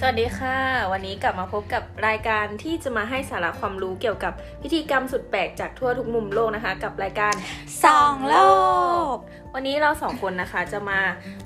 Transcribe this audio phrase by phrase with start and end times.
[0.00, 0.58] สวัสดีค่ะ
[0.92, 4.32] วันนี้กลับมาพบกับรายการที่จะมาให้สาระความรู้เกี่ยวกับ
[4.62, 7.34] พิธีกรรมสุดแปลกจากทั่วทุกมุมโลกนะคะ กับรายการ
[7.84, 8.36] ส่องโล
[9.12, 9.14] ก
[9.54, 11.00] วันนี้เราสองคนนะคะจะมา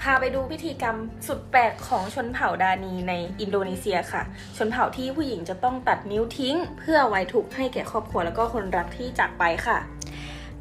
[0.00, 4.22] พาไปดูพิธีกรรมสุดแปลกของชนเผ่าดานีในอินโดนีเซียค่ะ
[4.56, 9.78] ชนเผ่าที่ผู้หญิงจะต้องตัดนิ้วทิ้ง เพื่อไว้ทุกข์ให้แก่ครอบครัวแล้วก็คนรักที่จากไปค่ะ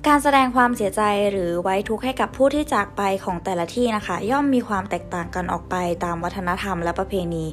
[0.08, 7.46] การแสดงความเสียใจหรือไว้ทุกข์ให้กับผู้ที่จากไปของแต่ละที่นะคะ ย่อมมีความแตกต่างกันออกไปตามวัฒนธรรมและประเพณี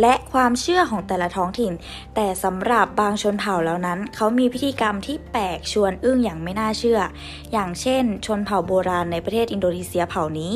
[0.00, 1.72] และความเชื่อของแต่ละท้องถิ่น
[2.14, 7.00] แต่สำหรับบางชนเผ่าแล้วนั้น เขามีพิธีกรรมที่แปลกชวนอึ้งอย่างไม่น่าเชื่อ
[7.52, 10.52] อย่างเช่น ชนเผ่าโบราณในประเทศอินโดนีเซียเผ่านี้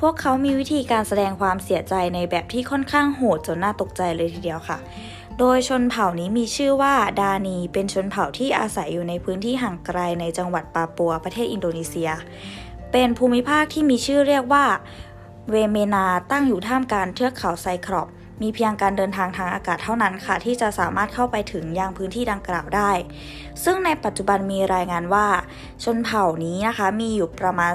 [0.00, 4.78] พวกเขามีวิธีการแสดงความเสียใจในแบบที่ค่อนข้างโหดจนน่าตกใจเลยทีเดียวค่ะ
[5.38, 12.10] โดยชนเผ่านี้มีชื่อว่าดานี เป็นชนเผ่าที่อาศัยอยู่ในพื้นที่ห่างไกลในจังหวัดปาปัวประเทศอินโดนีเซีย
[12.92, 14.64] เป็นภูมิภาคที่มีชื่อเรียกว่า
[15.50, 18.08] เวเมนาตั้งอยู่ท่ามกลางเทือกเขาไซครอป
[18.42, 22.90] มีเพียงการเดินทางทางอากาศเท่านั้นค่ะ ที่จะสามารถเข้าไปถึงยังพื้นที่ดังกล่าวได้
[23.64, 25.26] ซึ่งในปัจจุบันมีรายงานว่า
[25.84, 27.72] ชนเผ่านี้นะคะมีอยู่ประมาณ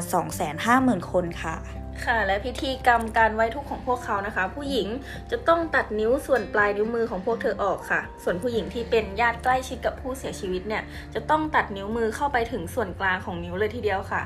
[0.55, 1.55] 250,000 คนค่ะ
[2.05, 4.87] ค่ะและพิธีกรรมการไว้ทุกข์ของพวกเขานะคะ ผู้หญิง
[5.31, 10.83] จะต้องตัดนิ้วส่วนปลายนิ้วมือของพวกเธอออกค่ะ ส่วนผู้หญิงที่เป็นญาติใกล้ชิดกับผู้เสียชีวิตเนี่ย
[11.13, 14.21] จะต้องตัดนิ้วมือเข้าไปถึงส่วนกลางของนิ้วเลยทีเดียวค่ะ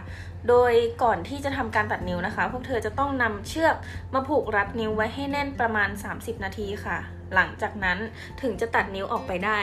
[0.50, 3.76] โดยก่อนที่จะทำการตัดนิ้วนะคะ พวกเธอจะต้องนำเชือก
[4.14, 6.98] มาผูกรัดนิ้วไว้ให้แน่นประมาณ 30 นาทีค่ะ
[7.34, 7.98] หลังจากนั้น
[8.42, 9.60] ถึงจะตัดนิ้วออกไปได้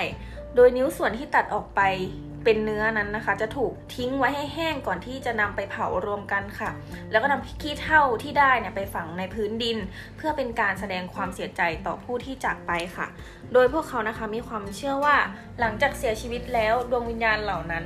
[0.54, 1.80] โดยนิ้วส่วนที่ตัดออกไป
[2.44, 6.70] เป็นเนื้อนั้นนะคะ จะถูกทิ้งไว้ให้แห้งก่อนที่จะนำไปเผารวมกันค่ะ
[7.10, 9.78] แล้วก็นำขี้เถ้าที่ได้เนี่ยไปฝังในพื้นดิน
[10.16, 13.06] เพื่อเป็นการแสดงความเสียใจต่อผู้ที่จากไปค่ะ
[13.52, 15.16] โดยพวกเขานะคะมีความเชื่อว่า
[15.60, 17.84] หลังจากเสียชีวิตแล้วดวงวิญญาณเหล่านั้น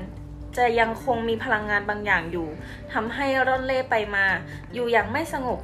[0.56, 2.48] จะยังคงมีพลังงานบางอย่างอยู่
[2.92, 4.27] ทำให้ร่อนเล่ไปมา
[4.75, 5.60] อยู่อย่างไม่สงบ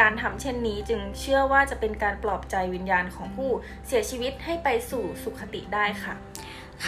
[0.00, 3.50] การทำเช่นนี้จึงเชื่อว่าจะเป็นการปลอบใจวิญญาณของผู้
[3.86, 6.14] เสียชีวิตให้ไปสู่สุขติได้ค่ะ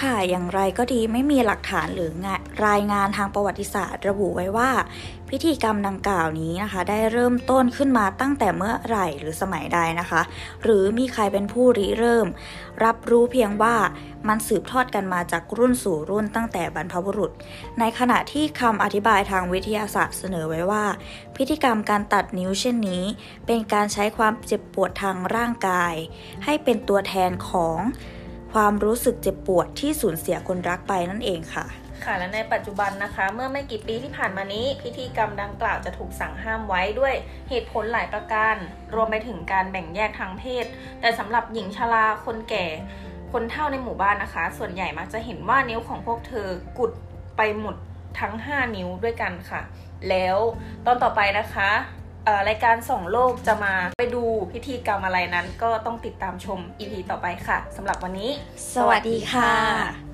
[0.01, 2.29] ค่ะอย่างไรก็ดีไม่มีหลักฐานหรือง
[2.67, 4.70] รายงานทางประวัติศาสตร์ ระบุไว้ว่า
[5.30, 10.23] พิธีกรรมดังกล่าวนี้นะคะ ได้เริ่มต้นขึ้นมาตั้งแต่เมื่อไหร่หรือสมัยใดนะคะ
[10.63, 12.27] หรือมีใครเป็นผู้ริเริ่ม
[12.85, 13.75] รับรู้เพียงว่า
[14.29, 17.33] มันสืบทอดกันมาจากรุ่นสู่รุ่นตั้งแต่บรรพบุรุษ
[17.79, 20.85] ในขณะที่คำอธิบายทางวิทยาศาสตร์เสนอไว้ว่า
[21.36, 23.05] พิธีกรรมการตัดนิ้วเช่นนี้
[23.47, 25.95] เป็นการใช้ความเจ็บปวดทางร่างกาย
[26.45, 27.79] ให้เป็นตัวแทนของ
[28.52, 31.67] ความรู้สึกเจ็บปวดที่สูญเสียคนรักไปนั่นเองค่ะ
[32.05, 37.14] ค่ะและในปัจจุบันนะคะ เมื่อไม่กี่ปีที่ผ่านมานี้ พิธีกรรมดังกล่าวจะถูกสั่งห้ามไว้ด้วย
[37.48, 38.57] เหตุผลหลายประการ
[38.95, 40.64] รวมไปถึงการแบ่งแยกทางเพศ
[41.01, 42.67] แต่สำหรับหญิงชราคนแก่
[43.33, 46.48] คนเฒ่าในหมู่บ้านนะคะ ส่วนใหญ่มักจะเห็นว่านิ้วของพวกเธอ
[46.79, 46.92] กุด
[47.36, 47.77] ไปหมด
[48.20, 49.61] ทั้ง 5 นิ้วด้วยกันค่ะ
[50.08, 50.36] แล้ว
[50.86, 51.70] ตอนต่อไปนะคะ
[52.49, 54.23] รายการส่องโลกจะมาไปดู
[54.53, 58.31] พิธีกรรมอะไรนั้น ก็ต้องติดตามชม EP ต่อไปค่ะสำหรับวันนี้
[58.75, 60.11] สวัสดีค่ะ